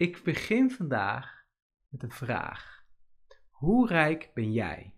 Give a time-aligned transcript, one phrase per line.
[0.00, 1.46] Ik begin vandaag
[1.88, 2.86] met een vraag.
[3.48, 4.94] Hoe rijk ben jij?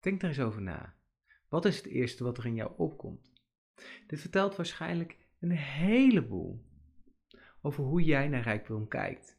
[0.00, 0.96] Denk er eens over na.
[1.48, 3.32] Wat is het eerste wat er in jou opkomt?
[4.06, 6.64] Dit vertelt waarschijnlijk een heleboel
[7.62, 9.38] over hoe jij naar rijkdom kijkt.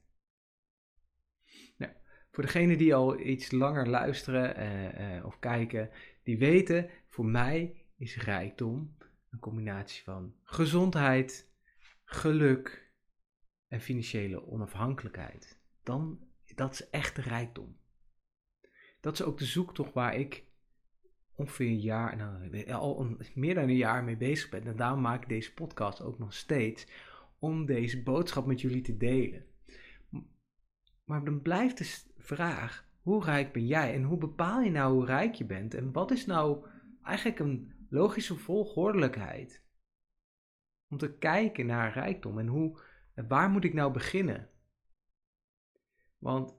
[1.77, 1.91] Nou,
[2.31, 5.89] voor degenen die al iets langer luisteren uh, uh, of kijken,
[6.23, 8.97] die weten, voor mij is rijkdom
[9.29, 11.51] een combinatie van gezondheid,
[12.03, 12.84] geluk
[13.81, 15.59] financiële onafhankelijkheid.
[15.83, 16.19] Dan,
[16.55, 17.77] dat is echt rijkdom.
[19.01, 20.43] Dat is ook de zoektocht waar ik
[21.35, 24.63] ongeveer een jaar, nou, al meer dan een jaar mee bezig ben.
[24.63, 26.87] En daarom maak ik deze podcast ook nog steeds
[27.39, 29.45] om deze boodschap met jullie te delen.
[31.03, 35.05] Maar dan blijft de vraag: hoe rijk ben jij en hoe bepaal je nou hoe
[35.05, 35.73] rijk je bent?
[35.73, 36.65] En wat is nou
[37.03, 39.63] eigenlijk een logische volgordelijkheid
[40.89, 42.79] om te kijken naar rijkdom en hoe,
[43.27, 44.49] waar moet ik nou beginnen?
[46.17, 46.53] Want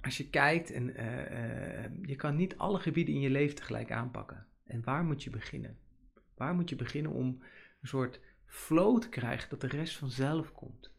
[0.00, 3.92] als je kijkt en uh, uh, je kan niet alle gebieden in je leven tegelijk
[3.92, 4.46] aanpakken.
[4.64, 5.78] En waar moet je beginnen?
[6.34, 7.42] Waar moet je beginnen om
[7.80, 10.94] een soort flow te krijgen dat de rest vanzelf komt?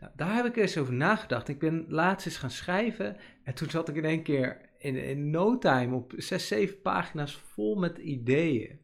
[0.00, 1.48] Nou, daar heb ik eens over nagedacht.
[1.48, 5.30] Ik ben laatst eens gaan schrijven en toen zat ik in één keer in, in
[5.30, 8.80] no time op zes, zeven pagina's vol met ideeën.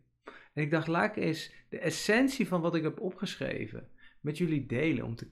[0.58, 3.88] En ik dacht, laat ik eens de essentie van wat ik heb opgeschreven
[4.20, 5.30] met jullie delen om te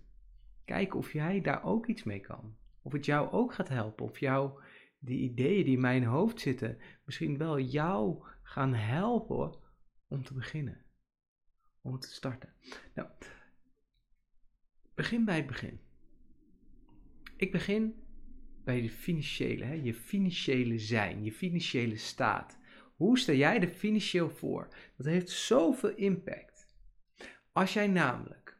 [0.65, 2.57] kijken of jij daar ook iets mee kan.
[2.83, 4.05] Of het jou ook gaat helpen.
[4.05, 4.63] Of jou
[4.99, 9.59] die ideeën die in mijn hoofd zitten, misschien wel jou gaan helpen
[10.09, 10.85] om te beginnen.
[11.81, 12.53] Om te starten.
[12.95, 13.09] Nou,
[14.95, 15.81] begin bij het begin.
[17.37, 17.95] Ik begin
[18.65, 22.59] bij de financiële, hè, je financiële zijn, je financiële staat.
[22.97, 24.69] Hoe sta jij er financieel voor?
[24.97, 26.67] Dat heeft zoveel impact.
[27.53, 28.59] Als jij namelijk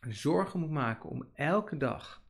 [0.00, 2.24] zorgen moet maken om elke dag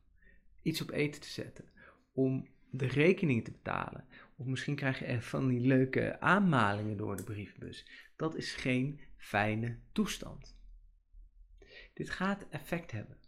[0.62, 1.70] iets op eten te zetten,
[2.12, 7.24] om de rekening te betalen, of misschien krijg je van die leuke aanmalingen door de
[7.24, 7.86] brievenbus.
[8.16, 10.56] Dat is geen fijne toestand.
[11.94, 13.18] Dit gaat effect hebben.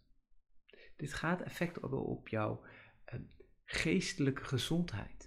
[0.97, 2.65] Dit gaat effect hebben op jouw
[3.15, 3.21] uh,
[3.65, 5.18] geestelijke gezondheid.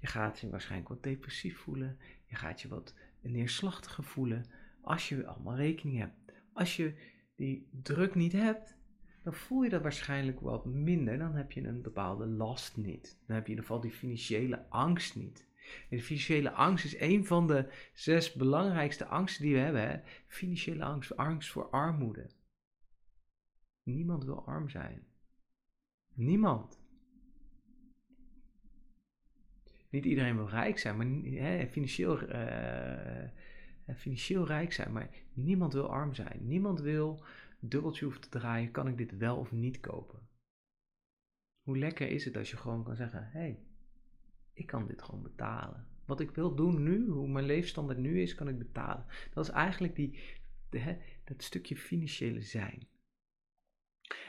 [0.00, 1.98] Je gaat je waarschijnlijk wat depressief voelen.
[2.26, 4.44] Je gaat je wat neerslachtiger voelen.
[4.80, 6.32] Als je allemaal rekening hebt.
[6.52, 6.94] Als je
[7.36, 8.76] die druk niet hebt,
[9.22, 11.18] dan voel je dat waarschijnlijk wat minder.
[11.18, 13.18] Dan heb je een bepaalde last niet.
[13.26, 15.48] Dan heb je in ieder geval die financiële angst niet.
[15.90, 19.88] En financiële angst is een van de zes belangrijkste angsten die we hebben.
[19.88, 20.00] Hè?
[20.26, 22.30] Financiële angst, angst voor armoede.
[23.82, 25.06] Niemand wil arm zijn.
[26.14, 26.79] Niemand.
[29.90, 33.28] Niet iedereen wil rijk zijn, maar hè, financieel, uh,
[33.96, 36.46] financieel rijk zijn, maar niemand wil arm zijn.
[36.46, 37.24] Niemand wil
[37.60, 40.28] dubbeltje hoeft te draaien, kan ik dit wel of niet kopen?
[41.62, 43.58] Hoe lekker is het als je gewoon kan zeggen, hé, hey,
[44.52, 45.86] ik kan dit gewoon betalen.
[46.04, 49.06] Wat ik wil doen nu, hoe mijn leefstandaard nu is, kan ik betalen.
[49.32, 50.20] Dat is eigenlijk die,
[50.68, 52.88] de, dat stukje financiële zijn.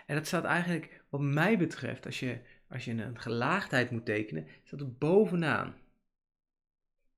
[0.05, 4.47] En dat staat eigenlijk, wat mij betreft, als je, als je een gelaagdheid moet tekenen,
[4.63, 5.75] staat het bovenaan.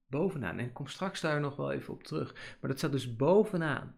[0.07, 0.59] Bovenaan.
[0.59, 2.33] En ik kom straks daar nog wel even op terug.
[2.33, 3.97] Maar dat staat dus bovenaan.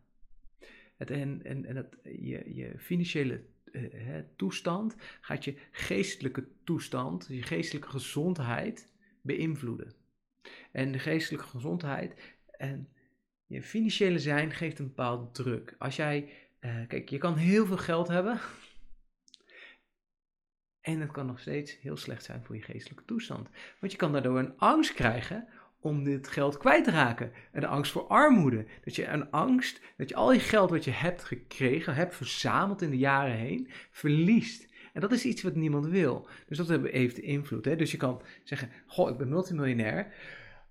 [0.97, 8.93] Het, en en, je, je financiële uh, toestand gaat je geestelijke toestand, je geestelijke gezondheid
[9.21, 9.93] beïnvloeden.
[10.71, 12.89] En de geestelijke gezondheid en
[13.45, 15.75] je financiële zijn geeft een bepaalde druk.
[15.77, 16.29] Als jij,
[16.59, 18.39] uh, kijk, je kan heel veel geld hebben.
[20.85, 23.49] En het kan nog steeds heel slecht zijn voor je geestelijke toestand.
[23.79, 25.47] Want je kan daardoor een angst krijgen
[25.79, 27.31] om dit geld kwijt te raken.
[27.51, 28.65] En de angst voor armoede.
[28.83, 32.81] Dat je een angst dat je al je geld wat je hebt gekregen, hebt verzameld
[32.81, 34.73] in de jaren heen, verliest.
[34.93, 36.27] En dat is iets wat niemand wil.
[36.47, 37.65] Dus dat heeft invloed.
[37.65, 37.75] Hè?
[37.75, 40.13] Dus je kan zeggen: Goh, ik ben multimiljonair.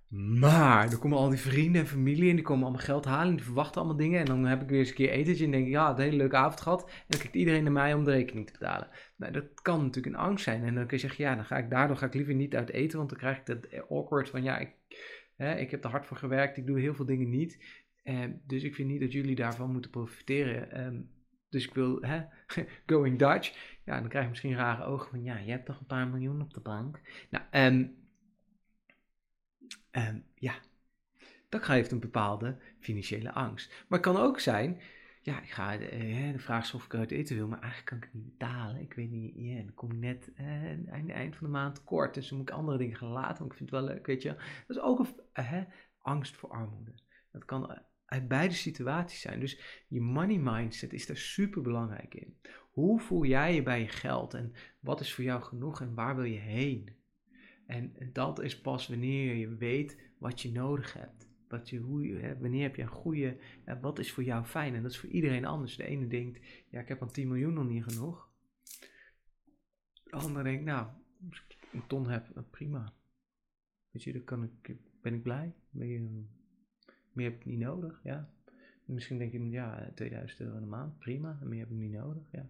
[0.09, 3.35] Maar er komen al die vrienden en familie en die komen allemaal geld halen en
[3.35, 4.19] die verwachten allemaal dingen.
[4.19, 6.17] En dan heb ik weer eens een keer etentje en denk ik, ja, een hele
[6.17, 6.83] leuke avond gehad.
[6.83, 8.87] En dan kijkt iedereen naar mij om de rekening te betalen.
[9.15, 10.63] Nou, dat kan natuurlijk een angst zijn.
[10.63, 12.69] En dan kun je zeggen, ja, dan ga ik daardoor ga ik liever niet uit
[12.69, 14.69] eten, want dan krijg ik dat awkward van, ja, ik,
[15.35, 17.83] hè, ik heb er hard voor gewerkt, ik doe heel veel dingen niet.
[18.03, 20.71] Eh, dus ik vind niet dat jullie daarvan moeten profiteren.
[20.71, 20.91] Eh,
[21.49, 22.21] dus ik wil, hè,
[22.85, 23.77] going Dutch.
[23.85, 26.41] Ja, dan krijg je misschien rare ogen van, ja, je hebt toch een paar miljoen
[26.41, 27.01] op de bank.
[27.29, 28.04] Nou, um,
[29.97, 30.55] um, ja,
[31.49, 33.69] dat geeft een bepaalde financiële angst.
[33.69, 34.81] Maar het kan ook zijn,
[35.21, 38.03] ja, ik ga, eh, de vraag of ik uit eten wil, maar eigenlijk kan ik
[38.03, 38.81] het niet betalen.
[38.81, 42.29] Ik weet niet, dan kom ik net eh, eind, eind van de maand kort, dus
[42.29, 44.29] dan moet ik andere dingen gaan laten, want ik vind het wel leuk, weet je.
[44.67, 45.61] Dat is ook een eh,
[46.01, 46.93] angst voor armoede.
[47.31, 49.39] Dat kan uit beide situaties zijn.
[49.39, 52.37] Dus je money mindset is daar super belangrijk in.
[52.71, 56.15] Hoe voel jij je bij je geld en wat is voor jou genoeg en waar
[56.15, 56.95] wil je heen?
[57.65, 61.29] En dat is pas wanneer je weet wat je nodig hebt.
[61.47, 63.37] Wat je, hoe, hè, wanneer heb je een goede,
[63.81, 64.75] wat is voor jou fijn?
[64.75, 65.75] En dat is voor iedereen anders.
[65.75, 66.39] De ene denkt,
[66.69, 68.29] ja, ik heb aan 10 miljoen nog niet genoeg.
[70.03, 70.87] De andere denkt, nou,
[71.29, 72.93] als ik een ton heb, prima.
[73.91, 75.53] Weet je, dan kan ik, ben ik blij.
[75.69, 76.01] Meer,
[77.11, 78.29] meer heb ik niet nodig, ja.
[78.85, 81.39] Misschien denk je, ja, 2000 euro een maand, prima.
[81.43, 82.49] Meer heb ik niet nodig, ja.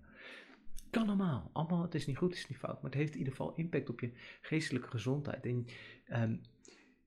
[0.96, 1.50] Kan allemaal.
[1.54, 2.82] Allemaal, het is niet goed, het is niet fout.
[2.82, 4.12] Maar het heeft in ieder geval impact op je
[4.42, 5.46] geestelijke gezondheid.
[5.46, 5.66] En
[6.22, 6.42] um,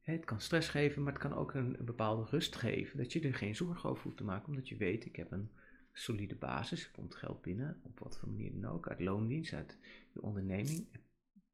[0.00, 2.98] het kan stress geven, maar het kan ook een, bepaalde rust geven.
[2.98, 5.50] Dat je er geen zorgen over hoeft te maken, omdat je weet, ik heb een
[5.92, 6.84] solide basis.
[6.84, 8.88] Er komt geld binnen, op wat voor manier dan ook.
[8.88, 9.78] Uit loondienst, uit
[10.12, 10.86] je onderneming.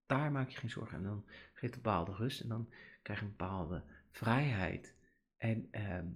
[0.06, 0.98] Daar maak je geen zorgen.
[0.98, 2.68] En dan geeft een bepaalde rust en dan
[3.02, 4.94] krijg je een bepaalde vrijheid.
[5.36, 6.06] En ehm,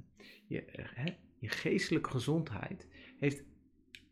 [0.47, 0.65] je,
[1.39, 2.89] je geestelijke gezondheid
[3.19, 3.43] heeft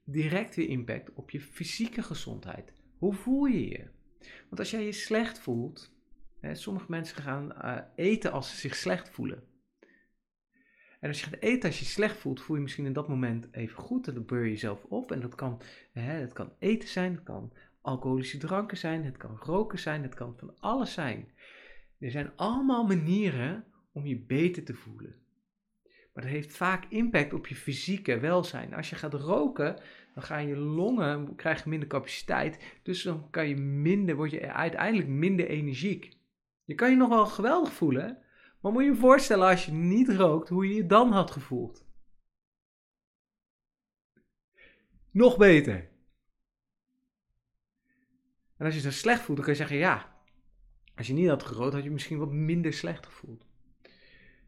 [0.07, 2.73] direct weer impact op je fysieke gezondheid.
[2.99, 3.91] Hoe voel je je?
[4.21, 5.95] Want als jij je slecht voelt,
[6.41, 9.43] hè, sommige mensen gaan uh, eten als ze zich slecht voelen.
[11.01, 13.49] En als je gaat eten als je slecht voelt, voel je misschien in dat moment
[13.51, 14.09] even goed.
[14.09, 15.13] En dan beur je jezelf op.
[15.13, 15.63] En dat kan,
[15.93, 20.15] hè, het kan eten zijn, het kan alcoholische dranken zijn, het kan roken zijn, het
[20.15, 21.33] kan van alles zijn.
[21.99, 25.15] Er zijn allemaal manieren om je beter te voelen.
[26.17, 28.75] Maar dat heeft vaak impact op je fysieke welzijn.
[28.75, 29.81] Als je gaat roken,
[30.15, 32.79] dan gaan je longen krijgen minder capaciteit.
[32.83, 36.17] Dus dan kan je minder, word je uiteindelijk minder energiek.
[36.65, 38.19] Je kan je nog wel geweldig voelen,
[38.61, 41.87] maar moet je je voorstellen als je niet rookt, hoe je je dan had gevoeld.
[45.11, 45.91] Nog beter.
[48.57, 50.21] En als je zo slecht voelt, dan kun je zeggen, ja,
[50.95, 53.47] als je niet had gerookt, had je misschien wat minder slecht gevoeld.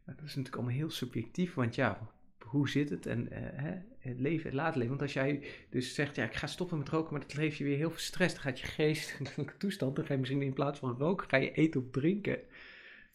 [0.09, 2.09] Nou, dat is natuurlijk allemaal heel subjectief, want ja,
[2.39, 3.05] hoe zit het?
[3.05, 4.89] En uh, hè, het leven, het leven.
[4.89, 7.63] Want als jij dus zegt, ja, ik ga stoppen met roken, maar dat geeft je
[7.63, 8.33] weer heel veel stress.
[8.33, 11.51] Dan gaat je geestelijke toestand, dan ga je misschien in plaats van roken, ga je
[11.51, 12.39] eten of drinken.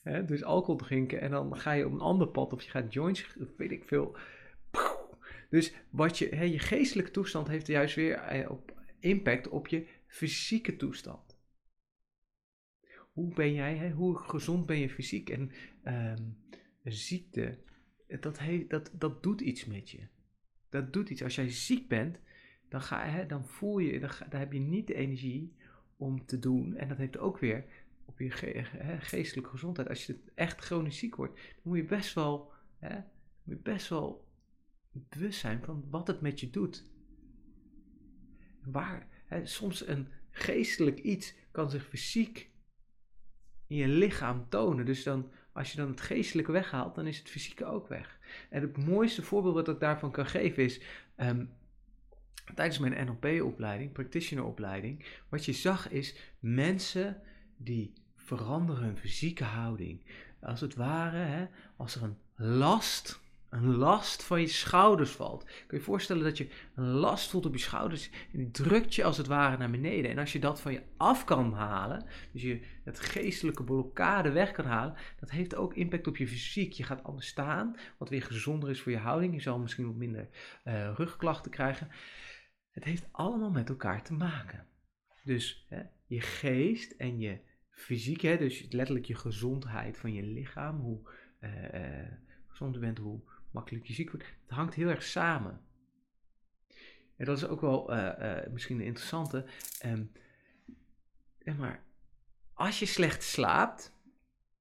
[0.02, 0.24] Hè?
[0.24, 3.36] Dus alcohol drinken en dan ga je op een ander pad of je gaat joints,
[3.56, 4.16] weet ik veel.
[5.50, 8.50] Dus wat je, hè, je geestelijke toestand heeft juist weer eh,
[8.98, 11.38] impact op je fysieke toestand.
[13.12, 13.90] Hoe ben jij, hè?
[13.90, 15.30] hoe gezond ben je fysiek?
[15.30, 15.50] En
[15.84, 16.43] um,
[16.92, 17.58] ziekte,
[18.20, 20.06] dat, heeft, dat, dat doet iets met je.
[20.68, 21.22] Dat doet iets.
[21.22, 22.18] Als jij ziek bent,
[22.68, 25.54] dan, ga, hè, dan voel je, dan, dan heb je niet de energie
[25.96, 26.76] om te doen.
[26.76, 27.64] En dat heeft ook weer
[28.04, 28.30] op je
[28.66, 29.88] hè, geestelijke gezondheid.
[29.88, 32.94] Als je echt chronisch ziek wordt, dan moet je best wel, hè,
[33.42, 34.28] moet je best wel
[34.92, 36.84] bewust zijn van wat het met je doet.
[38.64, 42.50] Waar, hè, soms een geestelijk iets kan zich fysiek
[43.66, 44.86] in je lichaam tonen.
[44.86, 48.18] Dus dan, als je dan het geestelijke weghaalt, dan is het fysieke ook weg.
[48.50, 50.80] En het mooiste voorbeeld wat ik daarvan kan geven is.
[51.16, 51.50] Um,
[52.54, 57.20] tijdens mijn NLP-opleiding, practitioner-opleiding, wat je zag is mensen
[57.56, 60.00] die veranderen hun fysieke houding.
[60.40, 61.46] Als het ware, hè,
[61.76, 63.20] als er een last
[63.54, 65.44] een last van je schouders valt.
[65.44, 68.94] Kun je je voorstellen dat je een last voelt op je schouders en die drukt
[68.94, 70.10] je als het ware naar beneden.
[70.10, 74.50] En als je dat van je af kan halen, dus je het geestelijke blokkade weg
[74.50, 76.72] kan halen, dat heeft ook impact op je fysiek.
[76.72, 79.34] Je gaat anders staan, wat weer gezonder is voor je houding.
[79.34, 80.28] Je zal misschien wat minder
[80.64, 81.88] uh, rugklachten krijgen.
[82.70, 84.66] Het heeft allemaal met elkaar te maken.
[85.24, 87.38] Dus hè, je geest en je
[87.70, 91.00] fysiek, hè, dus letterlijk je gezondheid van je lichaam, hoe
[91.40, 91.50] uh,
[92.46, 93.20] gezond bent, hoe
[93.54, 94.26] makkelijk je ziek wordt.
[94.26, 95.60] Het hangt heel erg samen.
[97.16, 99.44] En dat is ook wel uh, uh, misschien een interessante.
[99.84, 100.10] Um,
[101.56, 101.84] maar
[102.52, 103.92] als je slecht slaapt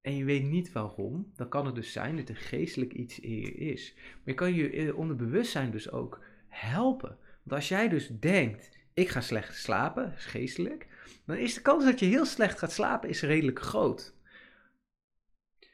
[0.01, 3.35] en je weet niet waarom, dan kan het dus zijn dat er geestelijk iets in
[3.39, 3.93] je is.
[3.95, 7.17] Maar je kan je eh, onderbewustzijn dus ook helpen.
[7.43, 10.87] Want als jij dus denkt, ik ga slecht slapen, geestelijk,
[11.25, 14.15] dan is de kans dat je heel slecht gaat slapen is redelijk groot.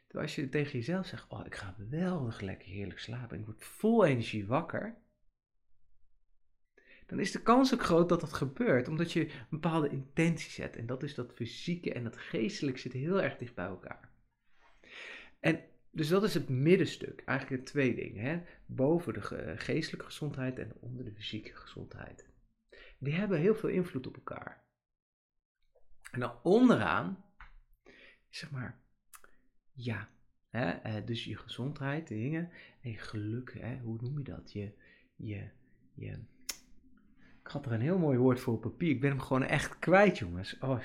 [0.10, 3.46] Terwijl als je tegen jezelf zegt, oh ik ga geweldig lekker heerlijk slapen en ik
[3.46, 4.98] word vol energie wakker.
[7.06, 10.76] Dan is de kans ook groot dat dat gebeurt, omdat je een bepaalde intentie zet.
[10.76, 14.12] En dat is dat fysieke en dat geestelijke zit heel erg dicht bij elkaar.
[15.40, 18.24] En dus dat is het middenstuk, eigenlijk twee dingen.
[18.24, 18.42] Hè?
[18.66, 22.30] Boven de geestelijke gezondheid en onder de fysieke gezondheid.
[23.00, 24.68] Die hebben heel veel invloed op elkaar.
[26.12, 27.26] En dan onderaan,
[28.30, 28.88] zeg maar,
[29.84, 30.10] ja,
[30.50, 32.50] hè, eh, dus je gezondheid, dingen,
[32.82, 34.52] en je geluk, hè, hoe noem je dat?
[34.52, 34.72] Je,
[35.16, 35.50] je,
[35.94, 36.18] je,
[37.44, 39.80] ik had er een heel mooi woord voor op papier, ik ben hem gewoon echt
[39.80, 40.58] kwijt, jongens.
[40.60, 40.80] Oh,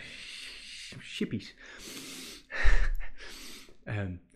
[0.98, 1.56] chippies.
[3.84, 4.20] um,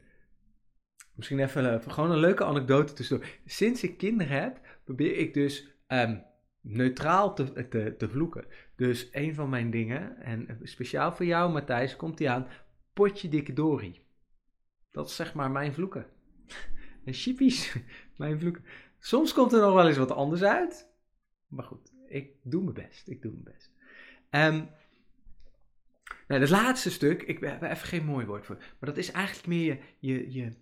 [1.14, 3.26] Misschien even, even gewoon een leuke anekdote tussendoor.
[3.44, 6.18] Sinds ik kinderen heb, probeer ik dus ehm,
[6.60, 8.44] neutraal te, te, te vloeken.
[8.76, 12.46] Dus een van mijn dingen, en speciaal voor jou Matthijs, komt die aan,
[12.92, 14.06] potje dikke dorie.
[14.98, 16.06] Dat is zeg maar mijn vloeken.
[17.04, 17.76] En chippies,
[18.16, 18.64] mijn vloeken.
[18.98, 20.88] Soms komt er nog wel eens wat anders uit.
[21.46, 23.08] Maar goed, ik doe mijn best.
[23.08, 23.70] Ik doe mijn best.
[24.30, 24.70] Um,
[26.28, 28.56] nou, het laatste stuk, ik heb even geen mooi woord voor.
[28.56, 30.52] Maar dat is eigenlijk meer je, je, je,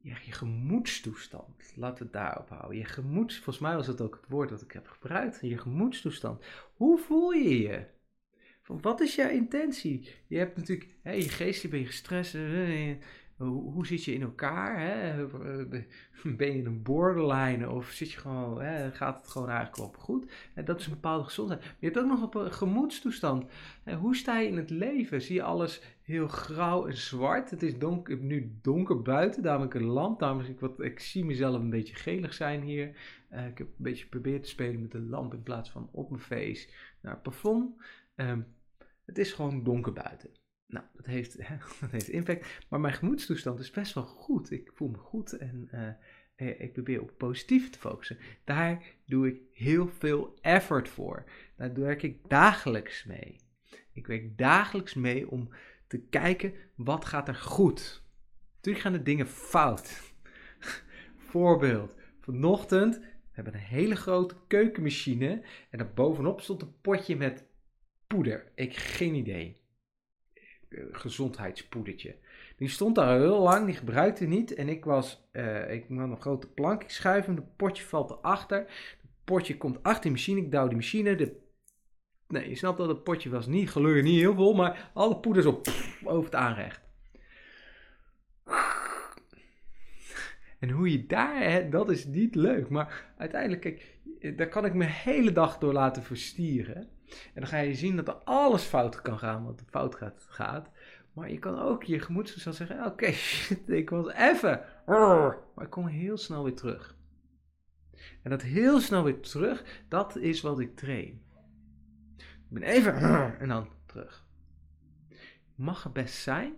[0.00, 1.72] je, je gemoedstoestand.
[1.76, 2.78] Laten we het daarop houden.
[2.78, 5.38] Je gemoeds, volgens mij was dat ook het woord dat ik heb gebruikt.
[5.40, 6.44] Je gemoedstoestand.
[6.74, 7.86] Hoe voel je je?
[8.80, 10.08] Wat is jouw intentie?
[10.26, 12.36] Je hebt natuurlijk, hè, je geest, ben je gestrest.
[13.36, 14.76] Hoe, hoe zit je in elkaar?
[16.36, 18.62] Ben je een borderline of zit je gewoon,
[18.92, 20.32] gaat het gewoon eigenlijk wel goed?
[20.64, 21.60] Dat is een bepaalde gezondheid.
[21.60, 23.44] Maar je hebt ook nog een gemoedstoestand.
[24.00, 25.22] Hoe sta je in het leven?
[25.22, 27.50] Zie je alles heel grauw en zwart?
[27.50, 30.18] Het is donker, nu donker buiten, daarom ik een lamp.
[30.18, 32.88] Daarom ik, wat, ik zie mezelf een beetje gelig zijn hier.
[33.30, 36.22] Ik heb een beetje geprobeerd te spelen met de lamp in plaats van op mijn
[36.22, 36.68] face
[37.00, 37.82] naar het plafond.
[38.16, 38.46] Um,
[39.12, 40.30] het is gewoon donker buiten.
[40.66, 41.36] Nou, dat heeft,
[41.80, 42.46] dat heeft impact.
[42.68, 44.50] Maar mijn gemoedstoestand is best wel goed.
[44.50, 45.68] Ik voel me goed en
[46.36, 48.18] uh, ik probeer op positief te focussen.
[48.44, 51.24] Daar doe ik heel veel effort voor.
[51.56, 53.40] Daar werk ik dagelijks mee.
[53.92, 55.48] Ik werk dagelijks mee om
[55.86, 58.02] te kijken wat gaat er goed.
[58.54, 60.14] Natuurlijk gaan de dingen fout.
[61.30, 61.94] Voorbeeld.
[62.20, 63.00] Vanochtend
[63.32, 67.44] we hebben een hele grote keukenmachine en daarbovenop stond een potje met
[68.14, 68.52] poeder.
[68.54, 69.60] Ik geen idee.
[70.68, 72.16] Eh, gezondheidspoedertje.
[72.56, 74.54] Die stond daar heel lang, die gebruikte niet.
[74.54, 78.10] En ik was, uh, ik had een grote plank, ik schuif hem, het potje valt
[78.10, 78.58] erachter.
[78.58, 81.14] Het potje komt achter de machine, ik douw de machine.
[81.14, 81.36] De,
[82.28, 85.42] nee, je snapt dat het potje was niet, gelukkig niet heel vol, maar alle poeder
[85.42, 85.60] zo
[86.04, 86.80] over het aanrecht.
[90.58, 92.68] En hoe je daar, hè, dat is niet leuk.
[92.68, 96.88] Maar uiteindelijk, kijk, daar kan ik me hele dag door laten verstieren.
[97.34, 100.26] En dan ga je zien dat er alles fout kan gaan wat fout gaat.
[100.28, 100.70] gaat.
[101.12, 103.12] Maar je kan ook je gemoedstoestand zeggen: Oké,
[103.80, 104.64] ik was even.
[105.54, 106.96] Maar ik kom heel snel weer terug.
[108.22, 111.22] En dat heel snel weer terug, dat is wat ik train.
[112.18, 112.94] Ik ben even
[113.38, 114.26] en dan terug.
[115.54, 116.56] Mag er best zijn,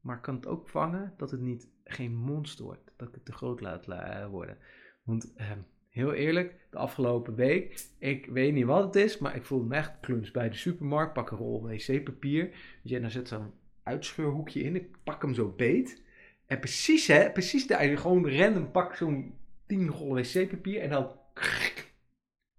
[0.00, 2.92] maar kan het ook vangen dat het niet geen monster wordt.
[2.96, 3.86] Dat ik het te groot laat
[4.30, 4.58] worden.
[5.02, 5.50] Want eh,
[5.94, 9.74] heel eerlijk, de afgelopen week, ik weet niet wat het is, maar ik voelde me
[9.74, 11.12] echt kluns bij de supermarkt.
[11.12, 12.50] Pak een rol wc-papier.
[12.82, 14.74] Je, dan zet zo'n uitscheurhoekje in.
[14.74, 16.02] Ik pak hem zo beet.
[16.46, 19.34] En precies, hè, precies daar, gewoon random pak zo'n
[19.66, 21.10] 10 rollen wc-papier en dan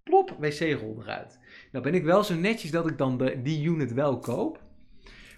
[0.02, 1.38] plop, wc-rol eruit.
[1.72, 4.62] Nou ben ik wel zo netjes dat ik dan de, die unit wel koop.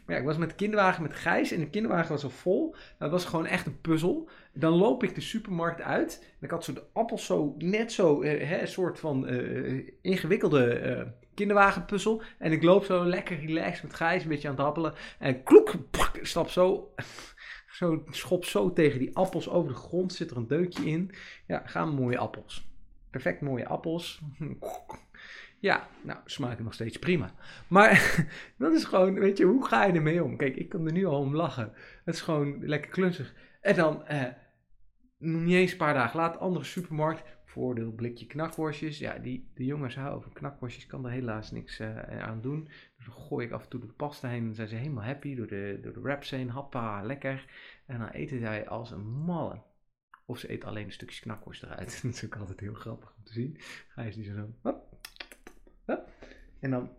[0.08, 2.74] Ja, ik was met de kinderwagen met Gijs en de kinderwagen was al vol.
[2.98, 4.28] Dat was gewoon echt een puzzel.
[4.52, 6.18] Dan loop ik de supermarkt uit.
[6.22, 9.88] En ik had zo de appels zo, net zo, eh, hè, een soort van uh,
[10.02, 11.02] ingewikkelde uh,
[11.34, 12.22] kinderwagenpuzzel.
[12.38, 14.94] En ik loop zo lekker relaxed met Gijs, een beetje aan het happelen.
[15.18, 15.74] En kloek,
[16.22, 16.94] stap zo,
[17.78, 20.12] zo, schop zo tegen die appels over de grond.
[20.12, 21.10] Zit er een deukje in.
[21.46, 22.68] Ja, gaan mooie appels.
[23.10, 24.20] Perfect mooie appels.
[25.60, 27.34] Ja, nou, smaken nog steeds prima.
[27.68, 28.26] Maar
[28.58, 30.36] dat is gewoon, weet je, hoe ga je ermee om?
[30.36, 31.72] Kijk, ik kan er nu al om lachen.
[32.04, 33.34] Het is gewoon lekker klunzig.
[33.60, 34.32] En dan, eh,
[35.18, 37.22] nog niet eens een paar dagen later, andere supermarkt.
[37.44, 38.98] Voordeel blikje knakworstjes.
[38.98, 40.86] Ja, die, de jongens houden van knakworstjes.
[40.86, 42.64] Kan er helaas niks uh, aan doen.
[42.96, 44.38] Dus dan gooi ik af en toe de pasta heen.
[44.38, 46.50] En dan zijn ze helemaal happy door de, door de wraps heen.
[46.50, 47.46] Happa, lekker.
[47.86, 49.62] En dan eten zij als een malle.
[50.26, 51.98] Of ze eten alleen een stukje knakworst eruit.
[52.02, 53.56] dat is ook altijd heel grappig om te zien.
[53.88, 54.97] Ga je die zo, hop,
[56.60, 56.90] en dan,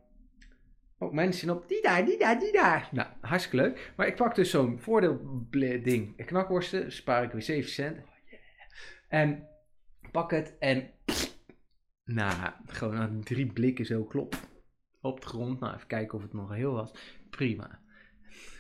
[0.98, 2.90] oh, mensen op, die daar, die daar, die daar.
[2.92, 3.94] Nou, hartstikke leuk.
[3.96, 7.98] Maar ik pak dus zo'n voordeelding, knakworsten, spaar ik weer 7 cent.
[7.98, 8.04] Oh.
[9.08, 9.48] En
[10.12, 10.92] pak het en,
[12.06, 14.36] nou, gewoon drie blikken zo klop
[15.02, 15.60] op de grond.
[15.60, 16.94] Nou, even kijken of het nog heel was.
[17.30, 17.80] Prima.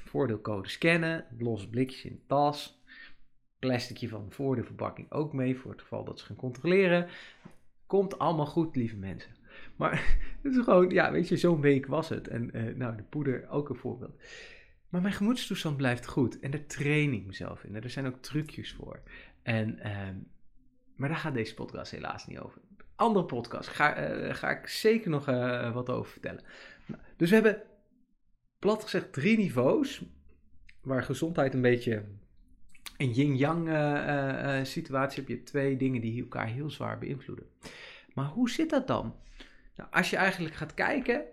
[0.05, 2.83] Voordeelcode scannen, los blikjes in de tas.
[3.59, 7.07] Plasticje van de voordeelverpakking ook mee, voor het geval dat ze gaan controleren.
[7.85, 9.35] Komt allemaal goed, lieve mensen.
[9.79, 12.27] Maar het is gewoon, ja, weet je, zo'n week was het.
[12.27, 14.21] En uh, nou, de poeder ook een voorbeeld.
[14.89, 16.39] Maar mijn gemoedstoestand blijft goed.
[16.39, 17.75] En daar train ik mezelf in.
[17.75, 19.01] er zijn ook trucjes voor.
[19.41, 20.07] En, uh,
[20.95, 22.61] maar daar gaat deze podcast helaas niet over.
[22.95, 26.43] Andere podcast ga, uh, ga ik zeker nog uh, wat over vertellen.
[26.85, 27.61] Nou, dus we hebben,
[28.59, 30.01] plat gezegd, drie niveaus.
[30.81, 32.03] Waar gezondheid een beetje
[32.97, 33.67] een yin-yang
[34.65, 35.27] situatie heb.
[35.27, 37.45] Je twee dingen die elkaar heel zwaar beïnvloeden.
[38.13, 39.15] Maar hoe zit dat dan?
[39.79, 41.27] Nou, als je eigenlijk gaat kijken,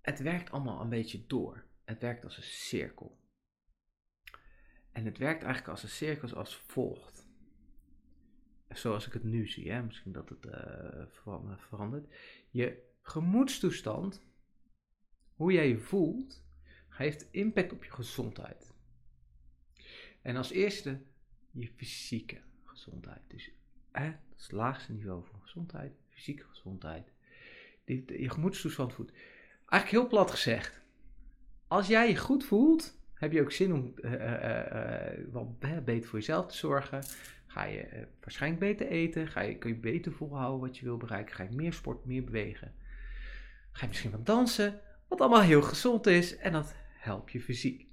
[0.00, 1.64] het werkt allemaal een beetje door.
[1.84, 3.20] Het werkt als een cirkel.
[4.92, 7.28] En het werkt eigenlijk als een cirkel als volgt.
[8.68, 9.82] Zoals ik het nu zie, hè?
[9.82, 12.14] misschien dat het uh, verandert.
[12.50, 14.26] Je gemoedstoestand,
[15.34, 16.44] hoe jij je voelt,
[16.88, 18.74] heeft impact op je gezondheid.
[20.22, 21.02] En als eerste
[21.50, 23.22] je fysieke gezondheid.
[23.30, 23.50] Dus
[23.92, 27.12] hè, dat is het laagste niveau van gezondheid, fysieke gezondheid.
[27.84, 29.12] je gemoedstoestand voelt.
[29.66, 30.80] Eigenlijk heel plat gezegd.
[31.66, 36.18] Als jij je goed voelt, heb je ook zin om uh, uh, wat beter voor
[36.18, 37.02] jezelf te zorgen.
[37.46, 39.28] Ga je waarschijnlijk beter eten.
[39.28, 41.34] Ga je, kun je beter volhouden wat je wil bereiken.
[41.34, 42.74] Ga je meer sport, meer bewegen.
[43.72, 44.80] Ga je misschien wat dansen.
[45.08, 46.36] Wat allemaal heel gezond is.
[46.36, 47.86] En dat helpt je fysiek.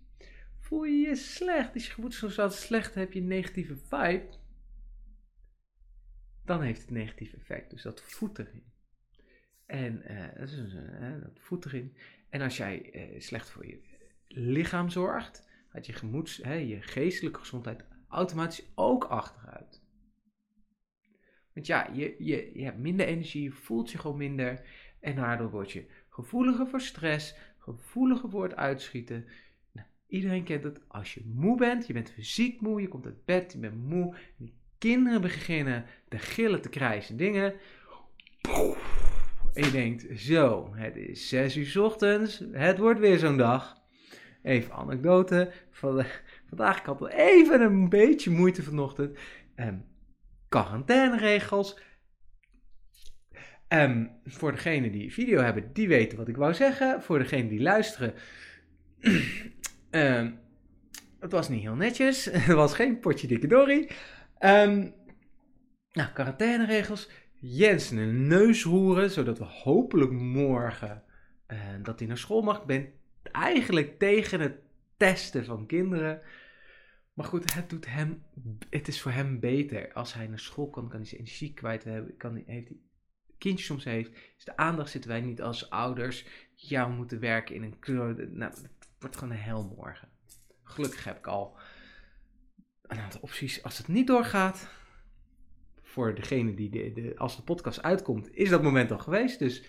[0.59, 1.75] Voel je je slecht?
[1.75, 2.95] Is je gemoedstoestand slecht?
[2.95, 4.27] Heb je een negatieve vibe?
[6.45, 7.69] Dan heeft het negatief effect.
[7.69, 8.63] Dus dat voedt erin.
[9.65, 10.73] En uh, dat, is,
[11.21, 11.95] dat voedt erin.
[12.29, 13.81] En als jij slecht voor je
[14.27, 19.83] lichaam zorgt, gaat je gemoeds, je geestelijke gezondheid automatisch ook achteruit.
[21.53, 24.65] Want ja, je, je, je hebt minder energie, je voelt je gewoon minder.
[24.99, 29.25] En daardoor word je gevoeliger voor stress, gevoeliger voor het uitschieten.
[29.71, 30.89] Nou, iedereen kent het.
[30.89, 34.15] Als je moe bent, je bent fysiek moe, je komt uit bed, je bent moe.
[34.39, 34.53] En
[34.85, 37.53] kinderen beginnen te gillen, te krijsen, dingen.
[39.53, 43.83] En je denkt, zo, het is 6 uur ochtends, het wordt weer zo'n dag.
[44.43, 45.51] Even anekdote.
[45.71, 46.05] Van,
[46.47, 49.17] vandaag ik had ik even een beetje moeite vanochtend.
[49.55, 49.85] Um,
[50.49, 51.79] quarantaineregels.
[53.69, 57.01] Um, voor degenen die video hebben, die weten wat ik wou zeggen.
[57.01, 58.13] Voor degenen die luisteren.
[59.91, 60.39] um,
[61.19, 62.25] het was niet heel netjes.
[62.47, 63.87] Het was geen potje dikke dorie.
[64.45, 64.93] Um,
[65.91, 67.09] nou, quarantaineregels.
[67.33, 71.03] Jens een neus roeren, zodat we hopelijk morgen
[71.47, 72.59] uh, dat hij naar school mag.
[72.59, 72.93] Ik ben
[73.31, 74.57] eigenlijk tegen het
[74.97, 76.21] testen van kinderen.
[77.13, 78.23] Maar goed, het, doet hem,
[78.69, 79.93] het is voor hem beter.
[79.93, 82.17] Als hij naar school kan, kan hij zijn energie kwijt hebben.
[82.17, 82.77] Kan, heeft hij
[83.37, 84.11] kindjes soms heeft.
[84.37, 86.25] Is de aandacht zitten wij niet als ouders.
[86.53, 87.77] Ja, we moeten werken in een.
[88.37, 90.09] Nou, het wordt gewoon een hel morgen.
[90.63, 91.57] Gelukkig heb ik al
[92.87, 93.63] een aantal opties.
[93.63, 94.69] Als het niet doorgaat,
[95.81, 99.39] voor degene die de, als de podcast uitkomt, is dat moment al geweest.
[99.39, 99.63] Dus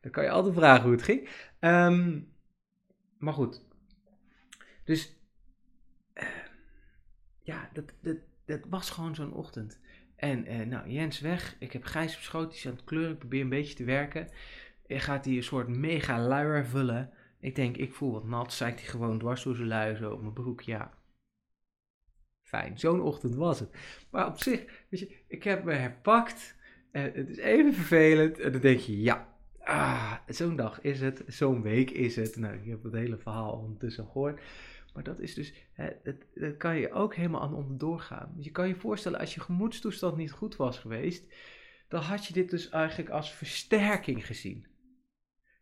[0.00, 1.28] dan kan je altijd vragen hoe het ging.
[1.60, 2.32] Um,
[3.18, 3.64] maar goed.
[4.84, 5.16] Dus
[6.14, 6.24] uh,
[7.42, 9.80] ja, dat, dat, dat was gewoon zo'n ochtend.
[10.16, 11.56] En uh, nou, Jens weg.
[11.58, 12.48] Ik heb Gijs op schoot.
[12.48, 13.12] Die is aan het kleuren.
[13.12, 14.28] Ik probeer een beetje te werken.
[14.86, 17.12] Hij gaat die een soort mega luier vullen.
[17.40, 18.52] Ik denk, ik voel wat nat.
[18.52, 20.60] Zijt hij gewoon dwars door zijn lui zo op mijn broek.
[20.60, 20.94] Ja,
[22.46, 22.78] fijn.
[22.78, 23.70] Zo'n ochtend was het.
[24.10, 26.56] Maar op zich, weet je, ik heb me herpakt.
[26.90, 28.38] Het is even vervelend.
[28.38, 32.36] En dan denk je, ja, ah, zo'n dag is het, zo'n week is het.
[32.36, 34.40] Nou, je hebt het hele verhaal ondertussen gehoord.
[34.94, 35.54] Maar dat is dus,
[36.34, 38.34] dat kan je ook helemaal aan onderdoor gaan.
[38.38, 41.24] Je kan je voorstellen, als je gemoedstoestand niet goed was geweest,
[41.88, 44.66] dan had je dit dus eigenlijk als versterking gezien.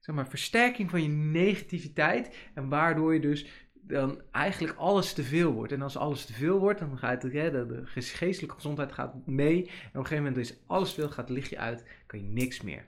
[0.00, 5.52] Zeg maar, versterking van je negativiteit en waardoor je dus dan eigenlijk alles te veel
[5.52, 5.72] wordt.
[5.72, 9.66] En als alles te veel wordt, dan gaat het, hè, de, geestelijke gezondheid gaat mee.
[9.66, 12.60] En op een gegeven moment is alles veel, gaat het lichtje uit, kan je niks
[12.60, 12.86] meer.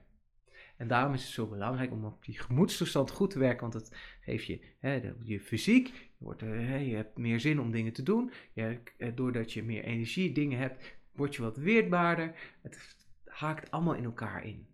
[0.76, 3.96] En daarom is het zo belangrijk om op die gemoedstoestand goed te werken, want het
[4.20, 8.02] geeft je hè, je fysiek, je, wordt, hè, je hebt meer zin om dingen te
[8.02, 8.32] doen.
[8.52, 12.56] Je, eh, doordat je meer energie, dingen hebt, word je wat weerbaarder.
[12.62, 14.66] Het haakt allemaal in elkaar in.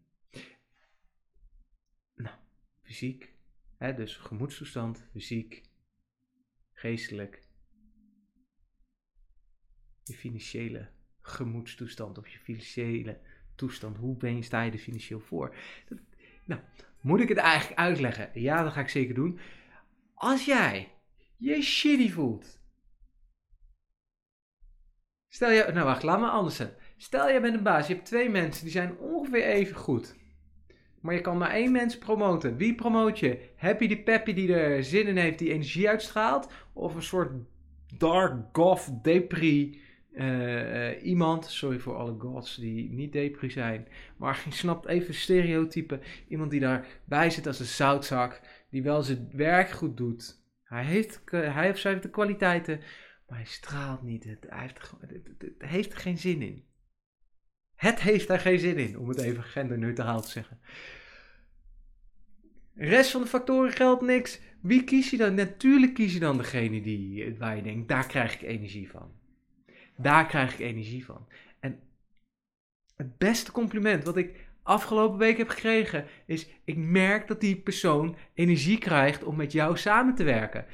[2.15, 2.37] Nou,
[2.83, 3.33] fysiek,
[3.77, 5.63] hè, dus gemoedstoestand, fysiek,
[10.03, 10.89] je financiële
[11.21, 13.21] gemoedstoestand of je financiële
[13.55, 13.97] toestand.
[13.97, 15.57] Hoe ben je, sta je er financieel voor?
[15.89, 15.99] Dat,
[16.45, 16.61] nou,
[17.01, 18.31] moet ik het eigenlijk uitleggen?
[18.35, 19.39] Ja, dat ga ik zeker doen.
[20.15, 20.93] Als jij
[21.37, 22.61] je shitty voelt.
[25.29, 26.63] Stel je, nou wacht, laat me anders.
[26.97, 30.17] Stel je bent een baas, je hebt twee mensen die zijn ongeveer even goed.
[31.03, 32.57] Maar je kan maar één mens promoten.
[32.57, 33.39] Wie promoot je?
[33.57, 36.53] Happy die Peppy die er zin in heeft, die energie uitstraalt?
[36.73, 37.33] Of een soort
[37.97, 39.81] dark goth depri
[40.13, 46.01] uh, iemand, sorry voor alle gods die niet depri zijn, maar je snapt even stereotype.
[46.29, 50.41] Iemand die daarbij zit als een zoutzak, die wel zijn werk goed doet.
[50.65, 52.81] Hij heeft, hij heeft, hij heeft de kwaliteiten,
[53.29, 54.25] maar hij straalt niet.
[54.25, 56.65] Hij heeft, het, het, heeft er geen zin in.
[57.83, 60.61] Het heeft daar geen zin in, om het even genderneutraal te zeggen.
[62.75, 64.41] Rest van de factoren geldt niks.
[64.61, 65.35] Wie kies je dan?
[65.35, 69.13] Natuurlijk kies je dan degene die, waar je denkt, daar krijg ik energie van.
[69.97, 71.29] Daar krijg ik energie van.
[71.61, 71.81] En
[72.97, 78.17] het beste compliment wat ik afgelopen week heb gekregen is: ik merk dat die persoon
[78.35, 80.67] energie krijgt om met jou samen te werken.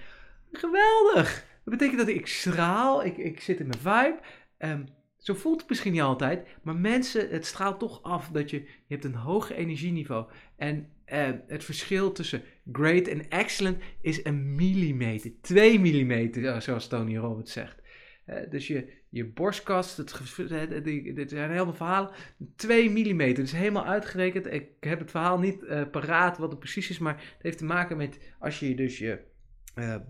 [0.53, 1.47] Geweldig!
[1.65, 4.19] Dat betekent dat ik straal, ik, ik zit in mijn vibe.
[4.59, 4.83] Ehm,
[5.19, 8.95] zo voelt het misschien niet altijd, maar mensen, het straalt toch af dat je, je
[8.95, 10.27] hebt een hoger energieniveau.
[10.57, 17.17] En uh, het verschil tussen great en excellent is een millimeter, twee millimeter, zoals Tony
[17.17, 17.83] Roberts zegt.
[18.27, 22.11] Uh, dus je, je borstkast, het, dit zijn helemaal verhalen,
[22.57, 23.19] 2 mm.
[23.19, 24.53] Dat is helemaal uitgerekend.
[24.53, 27.97] Ik heb het verhaal niet paraat wat het precies is, maar het heeft te maken
[27.97, 29.21] met als je dus je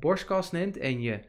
[0.01, 1.21] borstkast neemt en je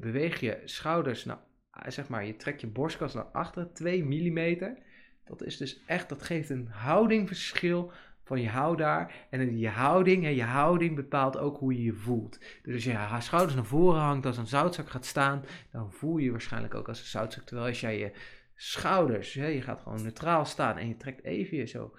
[0.00, 1.38] beweegt je schouders naar,
[1.86, 4.76] zeg maar, je trekt je borstkast naar achter, 2 mm.
[5.24, 7.92] Dat is dus echt, dat geeft een houdingverschil
[8.24, 9.26] van je hou daar.
[9.30, 12.40] En je houding, hè, je houding bepaalt ook hoe je je voelt.
[12.62, 16.24] Dus als je schouders naar voren hangt, als een zoutzak gaat staan, dan voel je
[16.24, 17.44] je waarschijnlijk ook als een zoutzak.
[17.44, 18.12] Terwijl als jij je
[18.54, 21.94] schouders, hè, je gaat gewoon neutraal staan en je trekt even je zo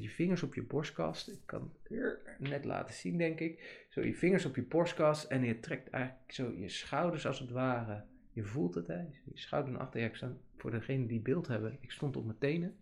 [0.00, 1.28] je vingers op je borstkast.
[1.28, 3.86] Ik kan het net laten zien, denk ik.
[3.88, 7.50] Zo je vingers op je borstkast en je trekt eigenlijk zo je schouders als het
[7.50, 8.04] ware.
[8.32, 9.00] Je voelt het, hè?
[9.00, 10.00] Je schouders naar achter.
[10.00, 12.76] Ja, voor degenen die beeld hebben, ik stond op mijn tenen.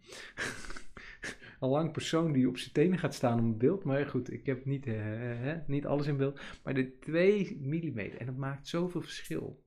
[1.60, 3.84] een lang persoon die op zijn tenen gaat staan een beeld.
[3.84, 6.40] Maar goed, ik heb niet, uh, niet alles in beeld.
[6.64, 7.98] Maar de 2 mm.
[7.98, 9.64] En dat maakt zoveel verschil.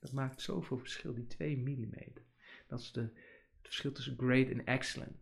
[0.00, 1.94] Dat maakt zoveel verschil, die 2 mm.
[2.66, 5.16] Dat is de, het verschil tussen great en excellent.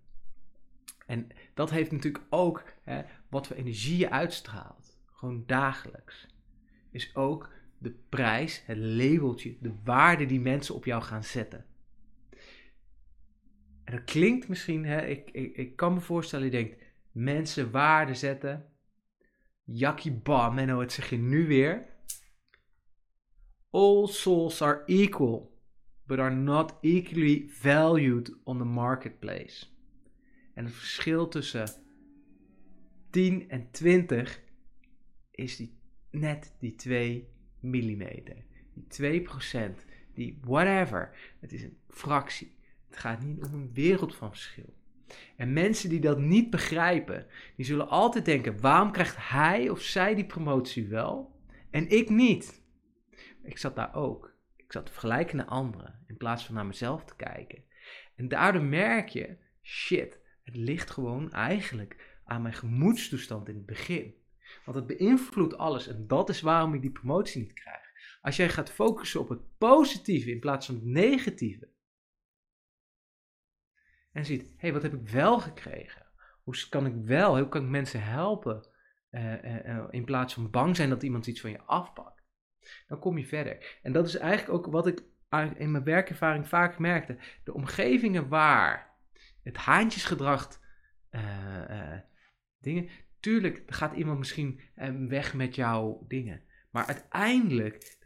[1.07, 4.99] En dat heeft natuurlijk ook hè, wat voor energie je uitstraalt.
[5.07, 6.27] Gewoon dagelijks.
[6.91, 11.65] Is ook de prijs, het labeltje, de waarde die mensen op jou gaan zetten.
[13.85, 18.15] En dat klinkt misschien, hè, ik, ik, ik kan me voorstellen, je denkt, mensen waarde
[18.15, 18.65] zetten.
[19.65, 21.87] Jackie bam, Menno, het zeg je nu weer.
[23.71, 25.59] All souls are equal,
[26.07, 29.67] but are not equally valued on the marketplace.
[30.55, 31.69] En het verschil tussen
[33.11, 34.43] 10 en 20
[35.31, 35.79] is die,
[36.11, 37.29] net die 2
[37.61, 37.73] mm.
[38.89, 41.17] Die 2%, die whatever.
[41.41, 42.59] Het is een fractie.
[42.89, 44.75] Het gaat niet om een wereld van verschil.
[45.37, 50.15] En mensen die dat niet begrijpen, die zullen altijd denken: waarom krijgt hij of zij
[50.15, 51.39] die promotie wel
[51.71, 52.63] en ik niet?
[53.43, 54.37] Ik zat daar ook.
[54.57, 57.65] Ik zat te vergelijken naar anderen in plaats van naar mezelf te kijken.
[58.17, 64.15] En daardoor merk je: shit, het ligt gewoon eigenlijk aan mijn gemoedstoestand in het begin.
[64.65, 67.89] Want het beïnvloedt alles en dat is waarom ik die promotie niet krijg.
[68.21, 71.69] Als jij gaat focussen op het positieve in plaats van het negatieve,
[74.13, 76.07] en ziet, hé, hey, wat heb ik wel gekregen?
[76.43, 78.69] Hoe kan ik wel, hoe kan ik mensen helpen?
[79.11, 82.23] Uh, uh, in plaats van bang zijn dat iemand iets van je afpakt.
[82.87, 83.79] Dan kom je verder.
[83.83, 85.03] En dat is eigenlijk ook wat ik
[85.57, 87.19] in mijn werkervaring vaak merkte.
[87.45, 88.99] De omgevingen waar
[89.43, 90.61] het haantjesgedrag
[92.59, 92.89] dingen.
[93.21, 94.61] Tuurlijk gaat iemand misschien
[95.09, 96.43] weg met jouw dingen.
[96.71, 97.97] Maar uiteindelijk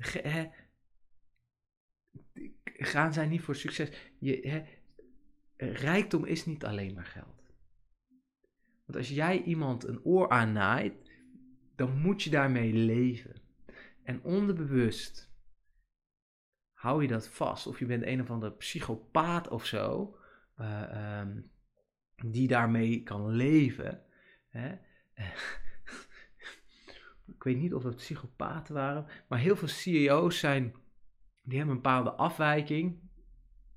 [2.65, 4.13] gaan zij niet voor succes.
[4.19, 4.65] Je,
[5.57, 7.43] rijkdom is niet alleen maar geld.
[8.85, 11.11] Want als jij iemand een oor aannaait,
[11.77, 13.43] dan moet je daarmee leven.
[14.03, 15.33] En onderbewust
[16.73, 17.67] hou je dat vast.
[17.67, 20.17] Of je bent een of andere psychopaat of zo,
[20.59, 21.51] uh, um,
[22.31, 24.03] die daarmee kan leven.
[24.49, 24.79] Hè?
[27.37, 30.75] Ik weet niet of dat psychopaten waren, maar heel veel CEO's zijn,
[31.43, 33.03] die hebben een bepaalde afwijking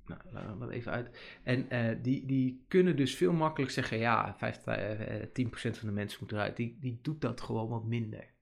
[0.07, 1.39] nou, laten we even uit.
[1.43, 4.75] En uh, die, die kunnen dus veel makkelijk zeggen, ja, 5, uh,
[5.47, 6.55] 10% van de mensen moet eruit.
[6.55, 8.35] Die, die doet dat gewoon wat minder.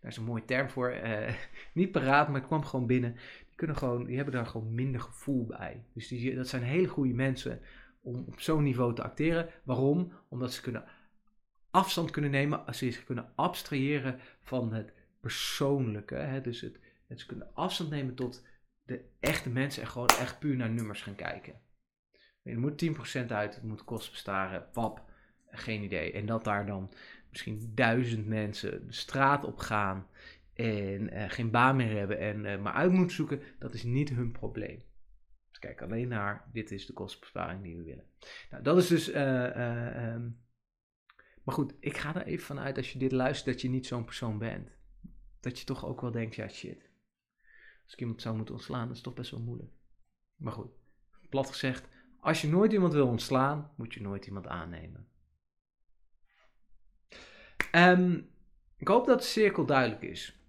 [0.00, 0.94] Daar is een mooie term voor.
[1.74, 3.12] Niet paraat, maar het kwam gewoon binnen.
[3.46, 5.84] Die, kunnen gewoon, die hebben daar gewoon minder gevoel bij.
[5.94, 7.60] Dus die, dat zijn hele goede mensen
[8.00, 9.48] om op zo'n niveau te acteren.
[9.64, 10.12] Waarom?
[10.28, 10.84] Omdat ze kunnen
[11.76, 16.14] afstand kunnen nemen, als ze kunnen abstraheren van het persoonlijke.
[16.14, 16.40] Hè?
[16.40, 18.46] Dus het, het, ze kunnen afstand nemen tot
[18.84, 21.60] de echte mensen er gewoon echt puur naar nummers gaan kijken.
[22.42, 25.10] Er moet 10% uit, het moet kosten bestaren, pap,
[25.50, 26.12] geen idee.
[26.12, 26.92] En dat daar dan
[27.30, 30.06] misschien duizend mensen de straat op gaan
[30.54, 34.08] en uh, geen baan meer hebben en uh, maar uit moeten zoeken, dat is niet
[34.08, 34.82] hun probleem.
[35.48, 38.04] Dus kijk alleen naar, dit is de kostenbesparing die we willen.
[38.50, 40.45] Nou, dat is dus, uh, um,
[41.46, 44.04] maar goed, ik ga er even vanuit als je dit luistert dat je niet zo'n
[44.04, 44.70] persoon bent.
[45.40, 46.90] Dat je toch ook wel denkt, ja shit,
[47.84, 49.72] als ik iemand zou moeten ontslaan, dat is toch best wel moeilijk.
[50.36, 50.70] Maar goed,
[51.28, 51.88] plat gezegd,
[52.20, 55.08] als je nooit iemand wil ontslaan, moet je nooit iemand aannemen.
[57.72, 58.30] Um,
[58.76, 60.40] ik hoop dat de cirkel duidelijk is.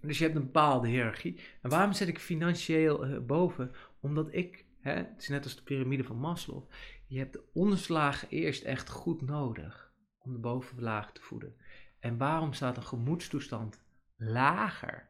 [0.00, 1.40] Dus je hebt een bepaalde hiërarchie.
[1.62, 3.72] En waarom zet ik financieel uh, boven?
[4.00, 6.70] Omdat ik, hè, het is net als de piramide van Maslow,
[7.06, 9.91] je hebt de onderslagen eerst echt goed nodig
[10.24, 11.56] om de bovenlaag te voeden.
[11.98, 13.82] En waarom staat een gemoedstoestand
[14.16, 15.08] lager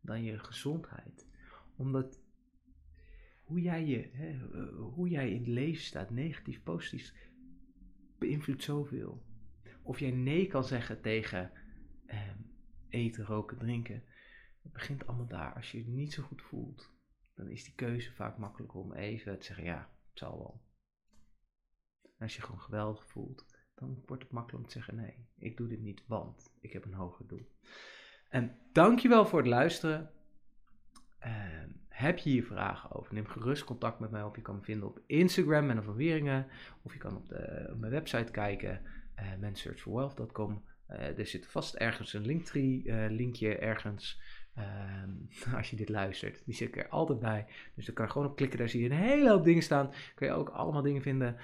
[0.00, 1.26] dan je gezondheid.
[1.76, 2.22] Omdat
[3.44, 4.38] hoe jij, je, hè,
[4.72, 7.12] hoe jij in het leven staat, negatief, positief,
[8.18, 9.24] beïnvloedt zoveel.
[9.82, 11.52] Of jij nee kan zeggen tegen
[12.06, 12.38] ehm,
[12.88, 14.02] eten, roken, drinken.
[14.62, 15.54] Het begint allemaal daar.
[15.54, 16.92] Als je je niet zo goed voelt,
[17.34, 20.62] dan is die keuze vaak makkelijk om even te zeggen, ja, het zal wel.
[22.18, 25.68] Als je gewoon geweldig voelt, dan wordt het makkelijk om te zeggen, nee, ik doe
[25.68, 27.48] dit niet, want ik heb een hoger doel.
[28.28, 30.10] En dankjewel voor het luisteren.
[31.18, 33.14] Ehm, heb je hier vragen over?
[33.14, 34.36] Neem gerust contact met mij op.
[34.36, 36.46] Je kan me vinden op Instagram, Menno van Wieringen.
[36.82, 38.82] Of je kan op, de, mijn website kijken,
[39.18, 40.52] uh.
[40.90, 44.20] Uh, er zit vast ergens een linktree uh, linkje ergens.
[44.54, 45.10] Ehm,
[45.56, 46.42] als je dit luistert.
[46.44, 47.46] Die zit er altijd bij.
[47.74, 48.58] Dus daar kan je gewoon op klikken.
[48.58, 49.92] Daar zie je een hele hoop dingen staan.
[50.14, 51.36] Kun je ook allemaal dingen vinden.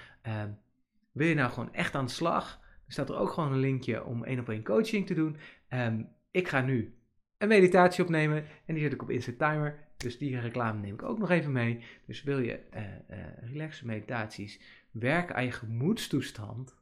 [1.11, 2.59] Wil je nou gewoon echt aan de slag?
[2.59, 5.37] Dan staat er ook gewoon een linkje om één op één coaching te doen.
[5.69, 6.95] Um, ik ga nu
[7.37, 8.45] een meditatie opnemen.
[8.65, 9.79] En die zet ik op Instant Timer.
[9.97, 11.83] Dus die reclame neem ik ook nog even mee.
[12.05, 16.79] Dus wil je uh, uh, relaxe meditaties, werken aan je gemoedstoestand.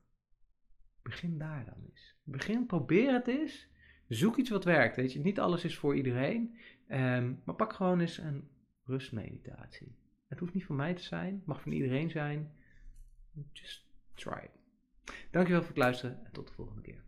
[1.01, 2.15] Begin daar dan eens.
[2.23, 3.67] Begin, probeer het eens.
[4.07, 4.95] Zoek iets wat werkt.
[4.95, 6.57] Weet je, niet alles is voor iedereen.
[6.87, 8.49] Um, maar pak gewoon eens een
[8.83, 9.95] rustmeditatie.
[10.27, 12.51] Het hoeft niet van mij te zijn, het mag van iedereen zijn.
[13.53, 13.88] Just
[14.19, 14.51] try it.
[15.31, 17.03] Dankjewel voor het luisteren en tot de volgende keer.